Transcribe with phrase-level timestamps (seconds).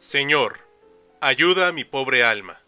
[0.00, 0.56] Señor,
[1.20, 2.58] ayuda a mi pobre alma.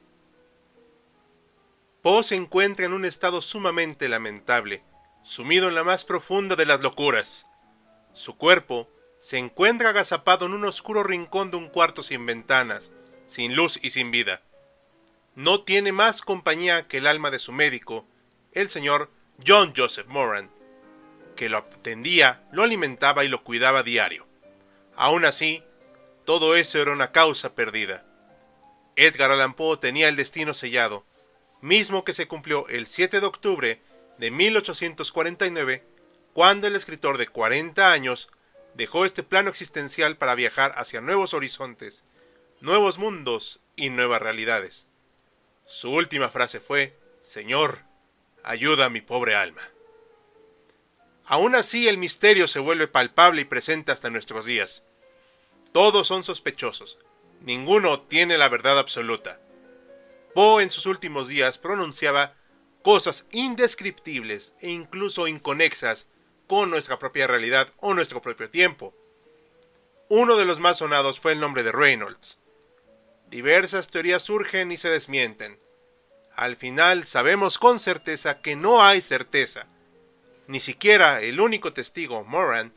[2.03, 4.85] Poe se encuentra en un estado sumamente lamentable,
[5.23, 7.47] sumido en la más profunda de las locuras.
[8.13, 8.87] Su cuerpo
[9.19, 12.93] se encuentra agazapado en un oscuro rincón de un cuarto sin ventanas,
[13.27, 14.43] sin luz y sin vida.
[15.35, 18.05] No tiene más compañía que el alma de su médico,
[18.53, 19.09] el señor
[19.47, 20.51] John Joseph Moran,
[21.35, 24.27] que lo atendía, lo alimentaba y lo cuidaba diario.
[24.97, 25.65] Aún así,
[26.25, 28.05] todo eso era una causa perdida.
[28.97, 31.05] Edgar Allan Poe tenía el destino sellado,
[31.61, 33.83] mismo que se cumplió el 7 de octubre
[34.19, 35.85] de 1849,
[36.33, 38.31] cuando el escritor de 40 años
[38.75, 42.05] dejó este plano existencial para viajar hacia nuevos horizontes,
[42.61, 44.87] nuevos mundos y nuevas realidades.
[45.65, 47.85] Su última frase fue, Señor,
[48.43, 49.63] ayuda a mi pobre alma.
[51.25, 54.85] Aún así el misterio se vuelve palpable y presente hasta nuestros días.
[55.73, 56.99] Todos son sospechosos.
[57.41, 59.41] Ninguno tiene la verdad absoluta.
[60.35, 62.35] Poe en sus últimos días pronunciaba
[62.83, 66.09] cosas indescriptibles e incluso inconexas
[66.47, 68.95] con nuestra propia realidad o nuestro propio tiempo.
[70.09, 72.39] Uno de los más sonados fue el nombre de Reynolds.
[73.31, 75.59] Diversas teorías surgen y se desmienten.
[76.35, 79.67] Al final sabemos con certeza que no hay certeza.
[80.47, 82.75] Ni siquiera el único testigo, Moran,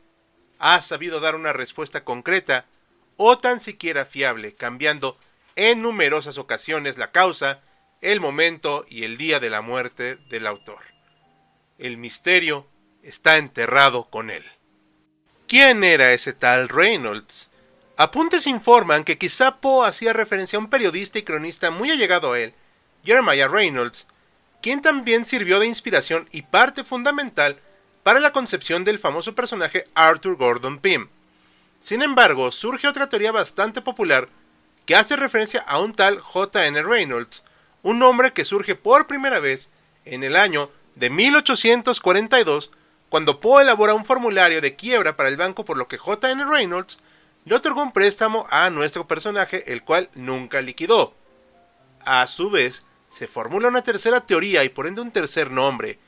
[0.58, 2.66] ha sabido dar una respuesta concreta
[3.16, 5.18] o tan siquiera fiable, cambiando
[5.56, 7.62] en numerosas ocasiones la causa,
[8.00, 10.80] el momento y el día de la muerte del autor.
[11.78, 12.66] El misterio
[13.02, 14.44] está enterrado con él.
[15.48, 17.50] ¿Quién era ese tal Reynolds?
[17.96, 22.40] Apuntes informan que quizá Poe hacía referencia a un periodista y cronista muy allegado a
[22.40, 22.52] él,
[23.04, 24.06] Jeremiah Reynolds,
[24.60, 27.58] quien también sirvió de inspiración y parte fundamental
[28.02, 31.08] para la concepción del famoso personaje Arthur Gordon Pym.
[31.80, 34.28] Sin embargo, surge otra teoría bastante popular
[34.86, 36.82] que hace referencia a un tal J.N.
[36.82, 37.42] Reynolds,
[37.82, 39.70] un nombre que surge por primera vez
[40.04, 42.70] en el año de 1842,
[43.08, 46.44] cuando Poe elabora un formulario de quiebra para el banco por lo que J.N.
[46.44, 46.98] Reynolds
[47.44, 51.14] le otorgó un préstamo a nuestro personaje, el cual nunca liquidó.
[52.00, 55.98] A su vez, se formula una tercera teoría y por ende un tercer nombre,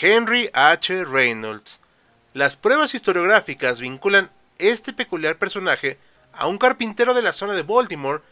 [0.00, 1.04] Henry H.
[1.04, 1.80] Reynolds.
[2.34, 5.98] Las pruebas historiográficas vinculan este peculiar personaje
[6.32, 8.22] a un carpintero de la zona de Baltimore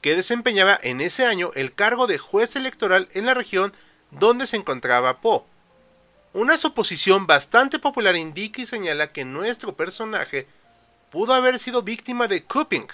[0.00, 3.72] que desempeñaba en ese año el cargo de juez electoral en la región
[4.10, 5.42] donde se encontraba Poe.
[6.32, 10.46] Una suposición bastante popular indica y señala que nuestro personaje
[11.10, 12.86] pudo haber sido víctima de cupping,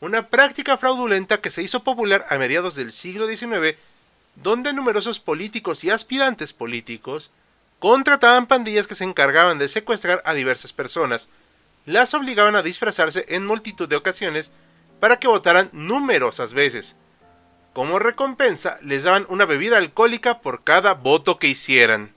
[0.00, 3.76] una práctica fraudulenta que se hizo popular a mediados del siglo XIX,
[4.36, 7.30] donde numerosos políticos y aspirantes políticos
[7.78, 11.28] contrataban pandillas que se encargaban de secuestrar a diversas personas,
[11.88, 14.52] las obligaban a disfrazarse en multitud de ocasiones
[15.00, 16.96] para que votaran numerosas veces.
[17.72, 22.14] Como recompensa, les daban una bebida alcohólica por cada voto que hicieran.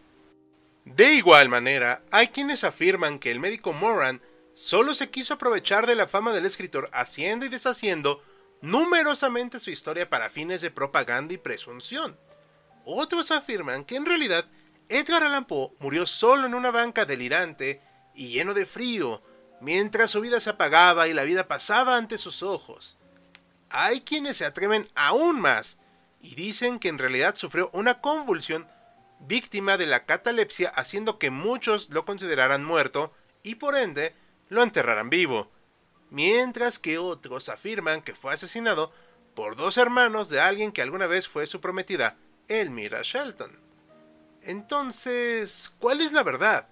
[0.84, 4.22] De igual manera, hay quienes afirman que el médico Moran
[4.54, 8.22] solo se quiso aprovechar de la fama del escritor haciendo y deshaciendo
[8.62, 12.20] numerosamente su historia para fines de propaganda y presunción.
[12.84, 14.46] Otros afirman que en realidad
[14.90, 17.82] Edgar Allan Poe murió solo en una banca delirante
[18.14, 19.24] y lleno de frío,
[19.61, 22.97] mientras su vida se apagaba y la vida pasaba ante sus ojos.
[23.69, 25.78] Hay quienes se atreven aún más
[26.19, 28.67] y dicen que en realidad sufrió una convulsión
[29.19, 33.13] víctima de la catalepsia haciendo que muchos lo consideraran muerto
[33.43, 34.16] y por ende
[34.49, 35.49] lo enterraran vivo,
[36.09, 38.91] mientras que otros afirman que fue asesinado
[39.35, 42.17] por dos hermanos de alguien que alguna vez fue su prometida,
[42.47, 43.57] Elmira Shelton.
[44.41, 46.67] Entonces, ¿cuál es la verdad?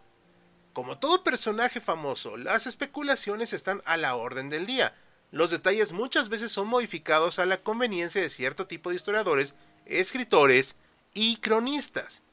[0.79, 4.95] Como todo personaje famoso, las especulaciones están a la orden del día.
[5.29, 9.55] Los detalles muchas veces son modificados a la conveniencia de cierto tipo de historiadores,
[9.85, 10.77] escritores
[11.13, 12.23] y cronistas.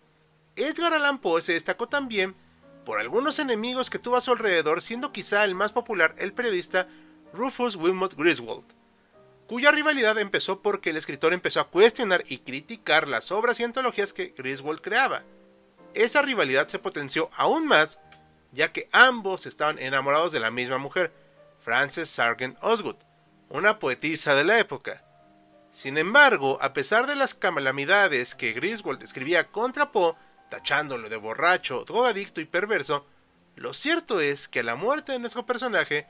[0.55, 2.37] Edgar Allan Poe se destacó también
[2.85, 6.87] por algunos enemigos que tuvo a su alrededor, siendo quizá el más popular el periodista
[7.33, 8.77] Rufus Wilmot Griswold.
[9.49, 14.13] cuya rivalidad empezó porque el escritor empezó a cuestionar y criticar las obras y antologías
[14.13, 15.25] que Griswold creaba.
[15.95, 17.99] Esa rivalidad se potenció aún más
[18.57, 21.13] ya que ambos estaban enamorados de la misma mujer,
[21.61, 22.97] Frances Sargent Osgood,
[23.51, 25.05] una poetisa de la época.
[25.69, 30.15] Sin embargo, a pesar de las calamidades que Griswold escribía contra Poe,
[30.49, 33.07] tachándolo de borracho, drogadicto y perverso,
[33.57, 36.07] lo cierto es que a la muerte de nuestro personaje,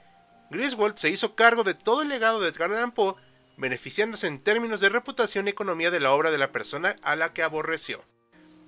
[0.51, 3.17] Griswold se hizo cargo de todo el legado de Edgar Allan Poe,
[3.57, 7.33] beneficiándose en términos de reputación y economía de la obra de la persona a la
[7.33, 8.05] que aborreció.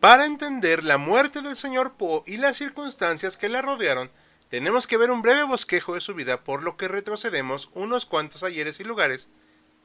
[0.01, 4.11] Para entender la muerte del señor Poe y las circunstancias que la rodearon,
[4.49, 8.45] tenemos que ver un breve bosquejo de su vida, por lo que retrocedemos unos cuantos
[8.45, 9.29] ayeres y lugares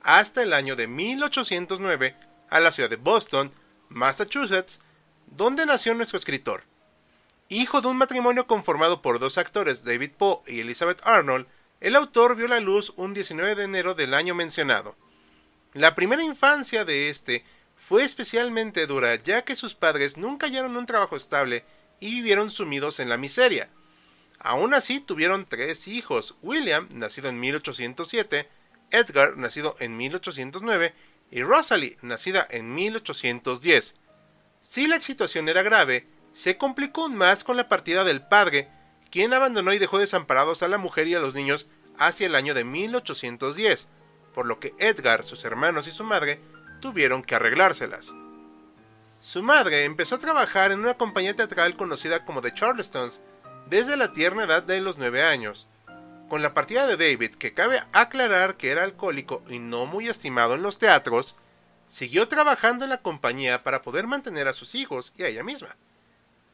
[0.01, 2.15] hasta el año de 1809
[2.51, 3.51] a la ciudad de Boston,
[3.89, 4.81] Massachusetts,
[5.25, 6.63] donde nació nuestro escritor.
[7.49, 11.47] Hijo de un matrimonio conformado por dos actores, David Poe y Elizabeth Arnold,
[11.81, 14.95] el autor vio la luz un 19 de enero del año mencionado.
[15.73, 17.43] La primera infancia de este
[17.85, 21.65] fue especialmente dura ya que sus padres nunca hallaron un trabajo estable
[21.99, 23.69] y vivieron sumidos en la miseria.
[24.39, 28.47] Aún así tuvieron tres hijos, William, nacido en 1807,
[28.89, 30.93] Edgar, nacido en 1809,
[31.29, 33.95] y Rosalie, nacida en 1810.
[34.61, 38.69] Si la situación era grave, se complicó aún más con la partida del padre,
[39.11, 42.53] quien abandonó y dejó desamparados a la mujer y a los niños hacia el año
[42.53, 43.89] de 1810,
[44.33, 46.39] por lo que Edgar, sus hermanos y su madre
[46.83, 48.13] tuvieron que arreglárselas.
[49.21, 53.21] Su madre empezó a trabajar en una compañía teatral conocida como The Charlestons
[53.69, 55.69] desde la tierna edad de los nueve años.
[56.27, 60.55] Con la partida de David, que cabe aclarar que era alcohólico y no muy estimado
[60.55, 61.37] en los teatros,
[61.87, 65.77] siguió trabajando en la compañía para poder mantener a sus hijos y a ella misma.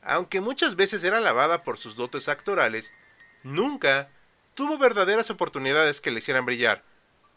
[0.04, 2.94] Aunque muchas veces era alabada por sus dotes actorales,
[3.42, 4.10] nunca
[4.54, 6.84] tuvo verdaderas oportunidades que le hicieran brillar,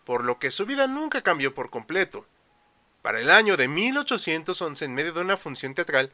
[0.04, 2.26] por lo que su vida nunca cambió por completo.
[3.02, 6.12] Para el año de 1811, en medio de una función teatral,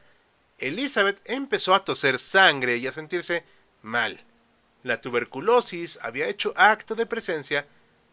[0.57, 3.45] Elizabeth empezó a toser sangre y a sentirse
[3.83, 4.19] mal.
[4.81, 7.67] La tuberculosis había hecho acto de presencia,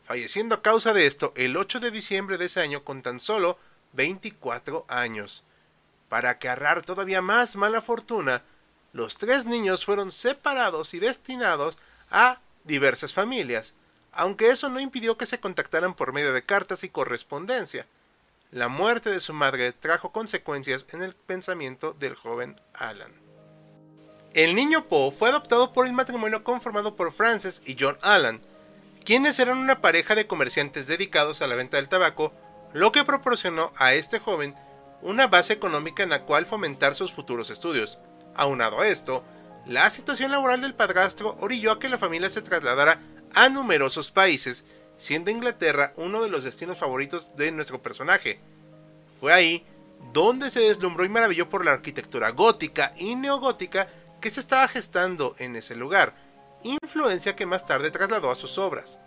[0.05, 3.59] falleciendo a causa de esto el 8 de diciembre de ese año con tan solo
[3.95, 5.43] 24 años.
[6.11, 8.43] Para acarrar todavía más mala fortuna,
[8.93, 11.79] los tres niños fueron separados y destinados
[12.11, 13.75] a diversas familias,
[14.13, 17.87] aunque eso no impidió que se contactaran por medio de cartas y correspondencia.
[18.53, 23.13] La muerte de su madre trajo consecuencias en el pensamiento del joven Alan.
[24.35, 28.39] El niño Poe fue adoptado por el matrimonio conformado por Frances y John Allan,
[29.05, 32.33] quienes eran una pareja de comerciantes dedicados a la venta del tabaco,
[32.73, 34.55] lo que proporcionó a este joven
[35.03, 37.99] una base económica en la cual fomentar sus futuros estudios.
[38.37, 39.25] Aunado a esto,
[39.67, 43.01] la situación laboral del padrastro orilló a que la familia se trasladara
[43.35, 44.65] a numerosos países
[44.97, 48.41] siendo Inglaterra uno de los destinos favoritos de nuestro personaje.
[49.07, 49.65] Fue ahí
[50.13, 53.89] donde se deslumbró y maravilló por la arquitectura gótica y neogótica
[54.21, 56.15] que se estaba gestando en ese lugar,
[56.63, 58.99] influencia que más tarde trasladó a sus obras.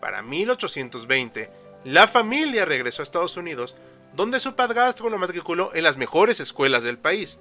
[0.00, 1.50] Para 1820,
[1.84, 3.76] la familia regresó a Estados Unidos,
[4.14, 7.38] donde su padrastro lo matriculó en las mejores escuelas del país.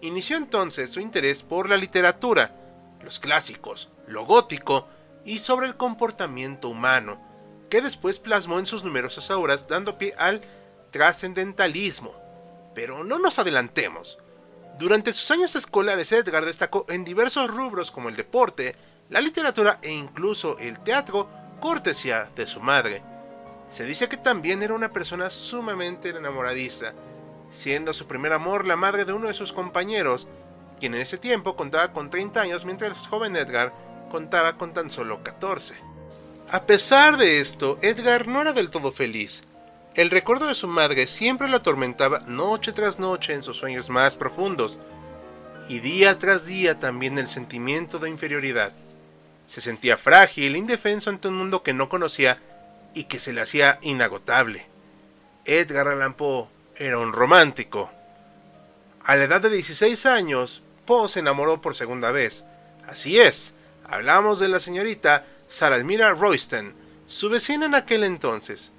[0.00, 2.56] Inició entonces su interés por la literatura,
[3.02, 4.88] los clásicos, lo gótico
[5.24, 7.20] y sobre el comportamiento humano,
[7.68, 10.40] que después plasmó en sus numerosas obras dando pie al
[10.90, 12.12] trascendentalismo.
[12.74, 14.18] Pero no nos adelantemos.
[14.78, 18.76] Durante sus años escolares Edgar destacó en diversos rubros como el deporte,
[19.08, 21.28] la literatura e incluso el teatro,
[21.60, 23.02] cortesía de su madre.
[23.68, 26.94] Se dice que también era una persona sumamente enamoradiza,
[27.50, 30.28] siendo su primer amor la madre de uno de sus compañeros,
[30.78, 33.72] quien en ese tiempo contaba con 30 años mientras el joven Edgar
[34.10, 35.74] contaba con tan solo 14.
[36.50, 39.44] A pesar de esto, Edgar no era del todo feliz.
[39.94, 44.16] El recuerdo de su madre siempre lo atormentaba noche tras noche en sus sueños más
[44.16, 44.78] profundos,
[45.68, 48.72] y día tras día también el sentimiento de inferioridad.
[49.46, 52.38] Se sentía frágil, indefenso ante un mundo que no conocía
[52.94, 54.66] y que se le hacía inagotable.
[55.44, 57.90] Edgar Allan Poe era un romántico.
[59.02, 62.44] A la edad de 16 años, Poe se enamoró por segunda vez.
[62.86, 63.54] Así es,
[63.90, 66.72] Hablamos de la señorita Saralmira Royston,
[67.08, 68.70] su vecina en aquel entonces.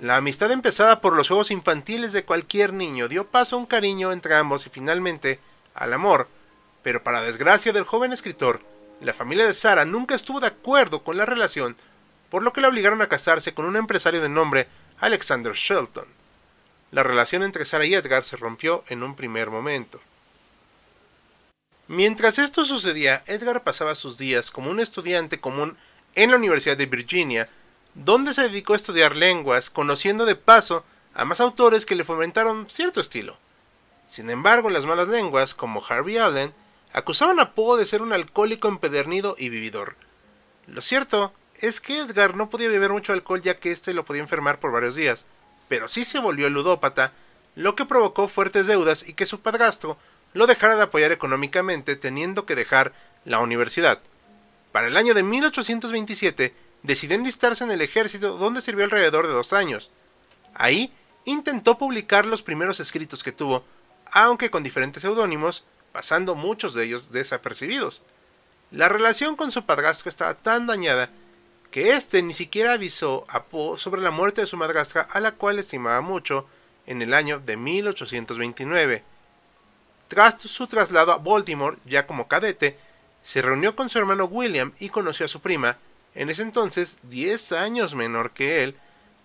[0.00, 4.12] La amistad empezada por los juegos infantiles de cualquier niño dio paso a un cariño
[4.12, 5.38] entre ambos y finalmente
[5.74, 6.28] al amor,
[6.82, 8.62] pero para desgracia del joven escritor,
[9.02, 11.76] la familia de Sara nunca estuvo de acuerdo con la relación,
[12.30, 14.66] por lo que la obligaron a casarse con un empresario de nombre
[14.98, 16.06] Alexander Shelton.
[16.90, 20.00] La relación entre Sara y Edgar se rompió en un primer momento.
[21.88, 25.76] Mientras esto sucedía, Edgar pasaba sus días como un estudiante común
[26.16, 27.48] en la Universidad de Virginia,
[27.94, 32.68] donde se dedicó a estudiar lenguas, conociendo de paso a más autores que le fomentaron
[32.68, 33.38] cierto estilo.
[34.04, 36.52] Sin embargo, las malas lenguas, como Harvey Allen,
[36.92, 39.96] acusaban a Poe de ser un alcohólico empedernido y vividor.
[40.66, 44.22] Lo cierto es que Edgar no podía beber mucho alcohol ya que éste lo podía
[44.22, 45.24] enfermar por varios días,
[45.68, 47.12] pero sí se volvió ludópata,
[47.54, 49.96] lo que provocó fuertes deudas y que su padrastro
[50.36, 52.92] lo dejara de apoyar económicamente teniendo que dejar
[53.24, 53.98] la universidad.
[54.70, 59.54] Para el año de 1827 decidió enlistarse en el ejército donde sirvió alrededor de dos
[59.54, 59.90] años.
[60.52, 60.92] Ahí
[61.24, 63.64] intentó publicar los primeros escritos que tuvo,
[64.12, 68.02] aunque con diferentes seudónimos, pasando muchos de ellos desapercibidos.
[68.70, 71.08] La relación con su padrastro estaba tan dañada
[71.70, 75.32] que éste ni siquiera avisó a Poe sobre la muerte de su madrastra a la
[75.32, 76.46] cual estimaba mucho
[76.84, 79.15] en el año de 1829.
[80.08, 82.78] Tras su traslado a Baltimore, ya como cadete,
[83.22, 85.78] se reunió con su hermano William y conoció a su prima,
[86.14, 88.76] en ese entonces 10 años menor que él,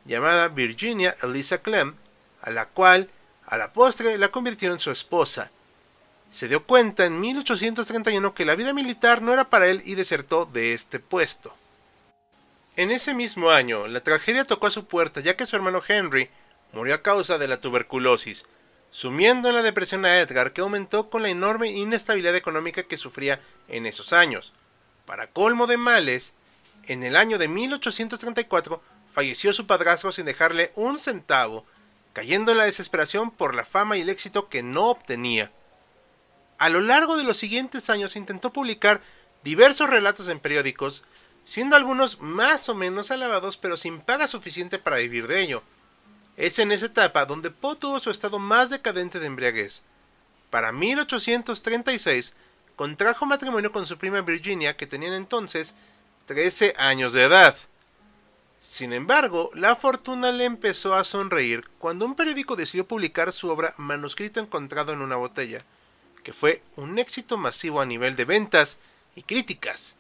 [0.06, 1.94] llamada Virginia Elisa Clem,
[2.42, 3.10] a la cual
[3.46, 5.52] a la postre la convirtió en su esposa.
[6.30, 10.46] Se dio cuenta en 1831 que la vida militar no era para él y desertó
[10.46, 11.54] de este puesto.
[12.78, 16.30] En ese mismo año, la tragedia tocó a su puerta ya que su hermano Henry
[16.72, 18.46] murió a causa de la tuberculosis,
[18.92, 23.42] sumiendo en la depresión a Edgar que aumentó con la enorme inestabilidad económica que sufría
[23.70, 24.54] en esos años.
[25.06, 26.34] Para colmo de males,
[26.84, 31.66] en el año de 1834 falleció su padrastro sin dejarle un centavo,
[32.14, 35.52] cayendo en la desesperación por la fama y el éxito que no obtenía.
[36.60, 39.02] A lo largo de los siguientes años intentó publicar
[39.44, 41.06] diversos relatos en periódicos,
[41.46, 45.64] siendo algunos más o menos alabados pero sin paga suficiente para vivir de ello.
[46.38, 49.84] Es en esa etapa donde Poe tuvo su estado más decadente de embriaguez.
[50.50, 52.34] Para 1836
[52.76, 55.76] contrajo matrimonio con su prima Virginia, que tenían entonces
[56.26, 57.56] 13 años de edad.
[58.60, 63.74] Sin embargo, la fortuna le empezó a sonreír cuando un periódico decidió publicar su obra
[63.78, 65.64] Manuscrito encontrado en una botella,
[66.24, 68.78] que fue un éxito masivo a nivel de ventas
[69.16, 69.96] y críticas.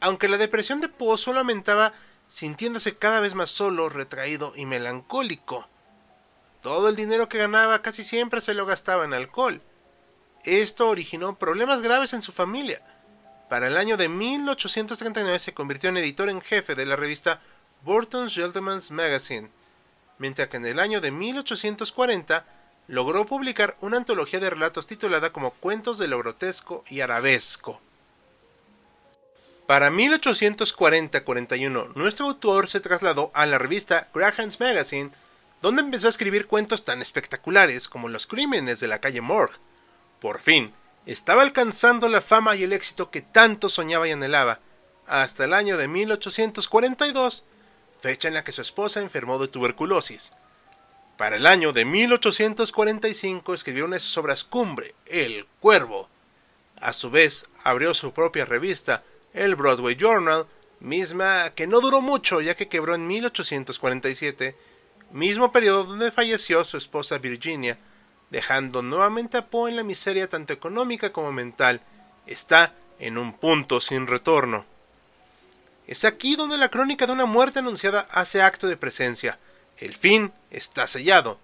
[0.00, 1.92] Aunque la depresión de Poe solo aumentaba
[2.28, 5.68] sintiéndose cada vez más solo, retraído y melancólico.
[6.62, 9.62] Todo el dinero que ganaba casi siempre se lo gastaba en alcohol.
[10.44, 12.82] Esto originó problemas graves en su familia.
[13.48, 17.40] Para el año de 1839 se convirtió en editor en jefe de la revista
[17.82, 19.50] Burton's Gentleman's Magazine,
[20.18, 22.44] mientras que en el año de 1840
[22.88, 27.80] logró publicar una antología de relatos titulada como Cuentos de lo grotesco y arabesco.
[29.66, 35.10] Para 1840-41, nuestro autor se trasladó a la revista Graham's Magazine,
[35.60, 39.56] donde empezó a escribir cuentos tan espectaculares como Los crímenes de la calle Morgue.
[40.20, 40.72] Por fin,
[41.04, 44.60] estaba alcanzando la fama y el éxito que tanto soñaba y anhelaba,
[45.04, 47.42] hasta el año de 1842,
[48.00, 50.32] fecha en la que su esposa enfermó de tuberculosis.
[51.16, 56.08] Para el año de 1845 escribió una de sus obras cumbre, El Cuervo.
[56.76, 59.02] A su vez, abrió su propia revista,
[59.36, 60.46] el Broadway Journal,
[60.80, 64.56] misma que no duró mucho ya que quebró en 1847,
[65.10, 67.78] mismo periodo donde falleció su esposa Virginia,
[68.30, 71.80] dejando nuevamente a Poe en la miseria tanto económica como mental.
[72.26, 74.66] Está en un punto sin retorno.
[75.86, 79.38] Es aquí donde la crónica de una muerte anunciada hace acto de presencia.
[79.76, 81.38] El fin está sellado.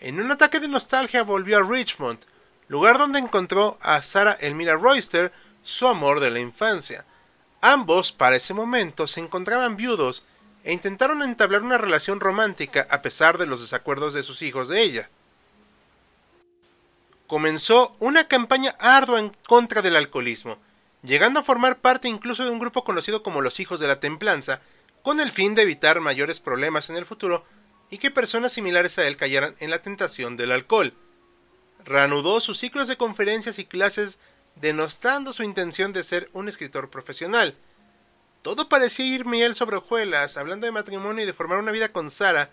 [0.00, 2.18] En un ataque de nostalgia volvió a Richmond,
[2.68, 5.30] lugar donde encontró a Sarah Elmira Royster,
[5.62, 7.04] su amor de la infancia.
[7.60, 10.22] Ambos, para ese momento, se encontraban viudos
[10.64, 14.82] e intentaron entablar una relación romántica a pesar de los desacuerdos de sus hijos de
[14.82, 15.10] ella.
[17.26, 20.58] Comenzó una campaña ardua en contra del alcoholismo,
[21.02, 24.60] llegando a formar parte incluso de un grupo conocido como los Hijos de la Templanza,
[25.02, 27.44] con el fin de evitar mayores problemas en el futuro
[27.90, 30.94] y que personas similares a él cayeran en la tentación del alcohol.
[31.84, 34.18] Reanudó sus ciclos de conferencias y clases
[34.60, 37.56] denostando su intención de ser un escritor profesional.
[38.42, 42.10] Todo parecía ir miel sobre hojuelas, hablando de matrimonio y de formar una vida con
[42.10, 42.50] Sara,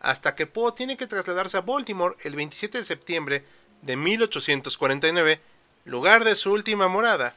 [0.00, 3.44] hasta que Poe tiene que trasladarse a Baltimore el 27 de septiembre
[3.82, 5.40] de 1849,
[5.84, 7.34] lugar de su última morada.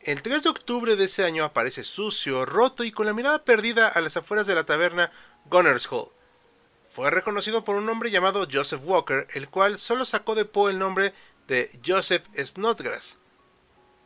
[0.00, 3.88] El 3 de octubre de ese año aparece sucio, roto y con la mirada perdida
[3.88, 5.10] a las afueras de la taberna
[5.46, 6.08] Gunners Hall.
[6.82, 10.78] Fue reconocido por un hombre llamado Joseph Walker, el cual solo sacó de Poe el
[10.78, 11.14] nombre
[11.48, 13.18] de Joseph Snodgrass.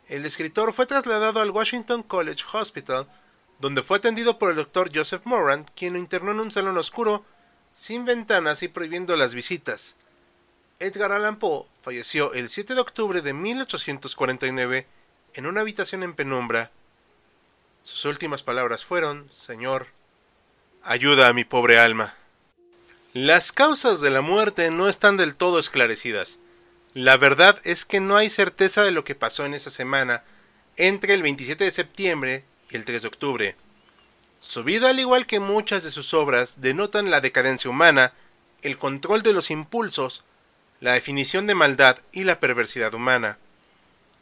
[0.09, 3.09] El escritor fue trasladado al Washington College Hospital,
[3.59, 7.25] donde fue atendido por el doctor Joseph Moran, quien lo internó en un salón oscuro,
[7.73, 9.97] sin ventanas y prohibiendo las visitas.
[10.78, 14.87] Edgar Allan Poe falleció el 7 de octubre de 1849
[15.35, 16.71] en una habitación en penumbra,
[17.83, 19.88] Sus últimas palabras fueron, Señor,
[20.83, 22.14] ayuda a mi pobre alma.
[23.12, 26.40] Las causas de la muerte no están del todo esclarecidas.
[26.97, 30.25] La verdad es que no hay certeza de lo que pasó en esa semana
[30.79, 33.57] entre el 27 de septiembre y el 3 de octubre.
[34.41, 38.15] Su vida, al igual que muchas de sus obras, denotan la decadencia humana,
[38.62, 40.25] el control de los impulsos,
[40.81, 43.37] la definición de maldad y la perversidad humana.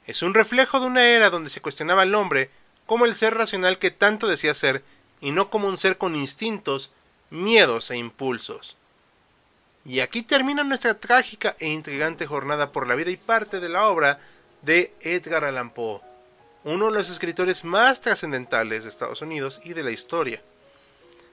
[0.09, 2.51] Es un reflejo de una era donde se cuestionaba al hombre
[2.87, 4.83] como el ser racional que tanto decía ser
[5.21, 6.91] y no como un ser con instintos,
[7.31, 8.77] miedos e impulsos.
[9.85, 13.89] Y aquí termina nuestra trágica e intrigante jornada por la vida y parte de la
[13.89, 14.19] obra
[14.63, 16.01] de Edgar Allan Poe,
[16.63, 20.43] uno de los escritores más trascendentales de Estados Unidos y de la historia.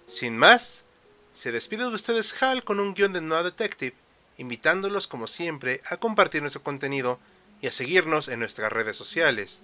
[0.06, 0.84] Sin más,
[1.32, 3.96] se despide de ustedes Hal con un guion de Noah Detective,
[4.38, 7.20] invitándolos como siempre a compartir nuestro contenido
[7.62, 9.62] y a seguirnos en nuestras redes sociales.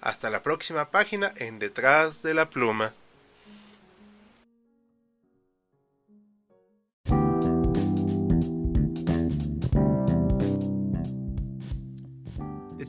[0.00, 2.94] Hasta la próxima página en Detrás de la Pluma.